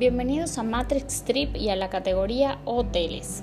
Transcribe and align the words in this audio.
Bienvenidos 0.00 0.56
a 0.56 0.62
Matrix 0.62 1.24
Trip 1.24 1.54
y 1.56 1.68
a 1.68 1.76
la 1.76 1.90
categoría 1.90 2.58
Hoteles. 2.64 3.42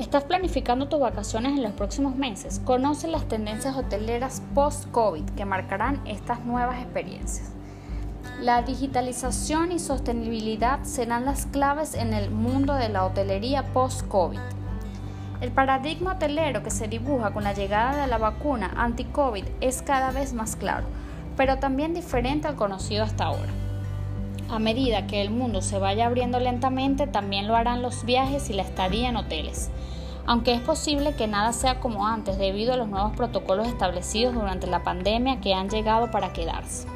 ¿Estás 0.00 0.24
planificando 0.24 0.88
tus 0.88 0.98
vacaciones 0.98 1.52
en 1.52 1.62
los 1.62 1.70
próximos 1.70 2.16
meses? 2.16 2.60
Conoce 2.64 3.06
las 3.06 3.28
tendencias 3.28 3.76
hoteleras 3.76 4.42
post-COVID 4.56 5.22
que 5.36 5.44
marcarán 5.44 6.04
estas 6.04 6.44
nuevas 6.44 6.82
experiencias. 6.82 7.52
La 8.40 8.62
digitalización 8.62 9.70
y 9.70 9.78
sostenibilidad 9.78 10.82
serán 10.82 11.26
las 11.26 11.46
claves 11.46 11.94
en 11.94 12.12
el 12.12 12.32
mundo 12.32 12.74
de 12.74 12.88
la 12.88 13.04
hotelería 13.04 13.72
post-COVID. 13.72 14.40
El 15.40 15.52
paradigma 15.52 16.14
hotelero 16.14 16.64
que 16.64 16.72
se 16.72 16.88
dibuja 16.88 17.32
con 17.32 17.44
la 17.44 17.52
llegada 17.52 18.02
de 18.02 18.08
la 18.08 18.18
vacuna 18.18 18.72
anti-COVID 18.78 19.44
es 19.60 19.80
cada 19.80 20.10
vez 20.10 20.32
más 20.32 20.56
claro, 20.56 20.86
pero 21.36 21.58
también 21.60 21.94
diferente 21.94 22.48
al 22.48 22.56
conocido 22.56 23.04
hasta 23.04 23.26
ahora. 23.26 23.52
A 24.48 24.58
medida 24.58 25.06
que 25.06 25.22
el 25.22 25.30
mundo 25.30 25.62
se 25.62 25.78
vaya 25.78 26.06
abriendo 26.06 26.38
lentamente, 26.38 27.06
también 27.06 27.48
lo 27.48 27.56
harán 27.56 27.82
los 27.82 28.04
viajes 28.04 28.50
y 28.50 28.52
la 28.52 28.62
estadía 28.62 29.08
en 29.08 29.16
hoteles. 29.16 29.70
Aunque 30.26 30.54
es 30.54 30.60
posible 30.60 31.14
que 31.14 31.26
nada 31.26 31.52
sea 31.52 31.80
como 31.80 32.06
antes 32.06 32.38
debido 32.38 32.74
a 32.74 32.76
los 32.76 32.88
nuevos 32.88 33.16
protocolos 33.16 33.66
establecidos 33.66 34.34
durante 34.34 34.66
la 34.66 34.82
pandemia 34.82 35.40
que 35.40 35.54
han 35.54 35.68
llegado 35.68 36.10
para 36.10 36.32
quedarse. 36.32 36.86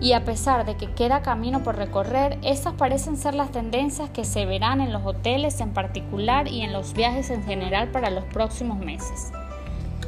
Y 0.00 0.12
a 0.12 0.24
pesar 0.24 0.64
de 0.64 0.76
que 0.76 0.92
queda 0.92 1.22
camino 1.22 1.62
por 1.62 1.76
recorrer, 1.76 2.38
estas 2.42 2.74
parecen 2.74 3.16
ser 3.16 3.34
las 3.34 3.50
tendencias 3.50 4.10
que 4.10 4.24
se 4.24 4.46
verán 4.46 4.80
en 4.80 4.92
los 4.92 5.04
hoteles 5.04 5.60
en 5.60 5.72
particular 5.72 6.46
y 6.46 6.60
en 6.60 6.72
los 6.72 6.92
viajes 6.92 7.30
en 7.30 7.42
general 7.42 7.90
para 7.90 8.10
los 8.10 8.24
próximos 8.24 8.78
meses. 8.78 9.32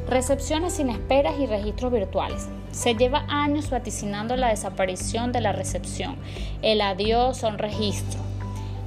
Recepciones 0.08 0.74
sin 0.74 0.90
esperas 0.90 1.38
y 1.38 1.46
registros 1.46 1.92
virtuales. 1.92 2.48
Se 2.72 2.94
lleva 2.94 3.24
años 3.28 3.70
vaticinando 3.70 4.36
la 4.36 4.48
desaparición 4.48 5.30
de 5.32 5.40
la 5.40 5.52
recepción, 5.52 6.16
el 6.62 6.80
adiós 6.80 7.44
a 7.44 7.48
un 7.48 7.58
registro. 7.58 8.20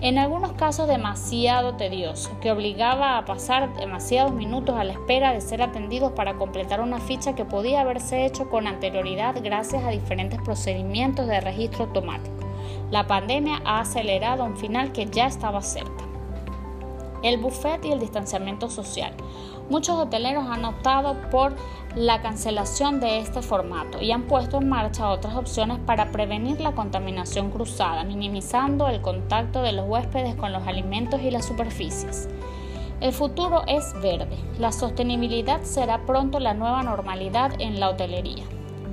En 0.01 0.17
algunos 0.17 0.51
casos 0.53 0.89
demasiado 0.89 1.75
tedioso, 1.75 2.37
que 2.41 2.51
obligaba 2.51 3.17
a 3.17 3.23
pasar 3.23 3.73
demasiados 3.77 4.33
minutos 4.33 4.75
a 4.75 4.83
la 4.83 4.93
espera 4.93 5.31
de 5.31 5.39
ser 5.39 5.61
atendidos 5.61 6.11
para 6.11 6.33
completar 6.33 6.81
una 6.81 6.99
ficha 6.99 7.35
que 7.35 7.45
podía 7.45 7.81
haberse 7.81 8.25
hecho 8.25 8.49
con 8.49 8.67
anterioridad 8.67 9.35
gracias 9.41 9.83
a 9.83 9.91
diferentes 9.91 10.41
procedimientos 10.41 11.27
de 11.27 11.39
registro 11.39 11.85
automático. 11.85 12.35
La 12.91 13.07
pandemia 13.07 13.61
ha 13.63 13.79
acelerado 13.79 14.43
un 14.43 14.57
final 14.57 14.91
que 14.91 15.05
ya 15.05 15.27
estaba 15.27 15.61
cerca 15.61 16.12
el 17.23 17.37
buffet 17.37 17.83
y 17.85 17.91
el 17.91 17.99
distanciamiento 17.99 18.69
social. 18.69 19.13
Muchos 19.69 19.97
hoteleros 19.97 20.45
han 20.47 20.65
optado 20.65 21.15
por 21.31 21.55
la 21.95 22.21
cancelación 22.21 22.99
de 22.99 23.19
este 23.19 23.41
formato 23.41 24.01
y 24.01 24.11
han 24.11 24.23
puesto 24.23 24.57
en 24.57 24.67
marcha 24.67 25.09
otras 25.09 25.35
opciones 25.35 25.79
para 25.79 26.11
prevenir 26.11 26.59
la 26.59 26.73
contaminación 26.73 27.49
cruzada, 27.49 28.03
minimizando 28.03 28.87
el 28.89 29.01
contacto 29.01 29.61
de 29.61 29.71
los 29.71 29.87
huéspedes 29.87 30.35
con 30.35 30.51
los 30.51 30.67
alimentos 30.67 31.21
y 31.21 31.31
las 31.31 31.45
superficies. 31.45 32.27
El 32.99 33.13
futuro 33.13 33.63
es 33.67 33.93
verde. 34.01 34.37
La 34.59 34.71
sostenibilidad 34.71 35.61
será 35.63 36.05
pronto 36.05 36.39
la 36.39 36.53
nueva 36.53 36.83
normalidad 36.83 37.53
en 37.59 37.79
la 37.79 37.89
hotelería. 37.89 38.43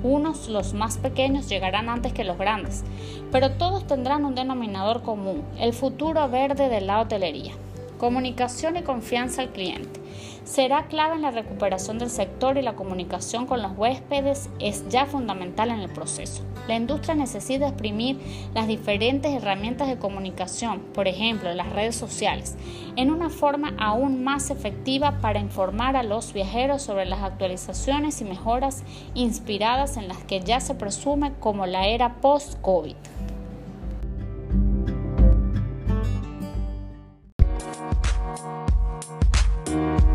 Unos, 0.03 0.47
los 0.49 0.73
más 0.73 0.97
pequeños, 0.97 1.47
llegarán 1.47 1.87
antes 1.87 2.11
que 2.11 2.23
los 2.23 2.37
grandes, 2.37 2.83
pero 3.31 3.51
todos 3.51 3.85
tendrán 3.85 4.25
un 4.25 4.35
denominador 4.35 5.03
común, 5.03 5.43
el 5.59 5.73
futuro 5.73 6.27
verde 6.27 6.69
de 6.69 6.81
la 6.81 7.01
hotelería. 7.01 7.53
Comunicación 8.01 8.77
y 8.77 8.81
confianza 8.81 9.43
al 9.43 9.51
cliente. 9.51 10.01
Será 10.43 10.87
clave 10.87 11.13
en 11.13 11.21
la 11.21 11.29
recuperación 11.29 11.99
del 11.99 12.09
sector 12.09 12.57
y 12.57 12.63
la 12.63 12.73
comunicación 12.73 13.45
con 13.45 13.61
los 13.61 13.77
huéspedes 13.77 14.49
es 14.57 14.89
ya 14.89 15.05
fundamental 15.05 15.69
en 15.69 15.81
el 15.81 15.89
proceso. 15.89 16.41
La 16.67 16.73
industria 16.73 17.13
necesita 17.13 17.67
exprimir 17.67 18.17
las 18.55 18.67
diferentes 18.67 19.31
herramientas 19.31 19.87
de 19.87 19.99
comunicación, 19.99 20.79
por 20.95 21.07
ejemplo 21.07 21.53
las 21.53 21.71
redes 21.73 21.95
sociales, 21.95 22.57
en 22.95 23.11
una 23.11 23.29
forma 23.29 23.75
aún 23.77 24.23
más 24.23 24.49
efectiva 24.49 25.19
para 25.21 25.39
informar 25.39 25.95
a 25.95 26.01
los 26.01 26.33
viajeros 26.33 26.81
sobre 26.81 27.05
las 27.05 27.21
actualizaciones 27.21 28.19
y 28.19 28.25
mejoras 28.25 28.81
inspiradas 29.13 29.97
en 29.97 30.07
las 30.07 30.17
que 30.23 30.39
ya 30.39 30.59
se 30.59 30.73
presume 30.73 31.33
como 31.39 31.67
la 31.67 31.85
era 31.85 32.15
post-COVID. 32.15 32.95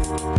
Oh, 0.09 0.37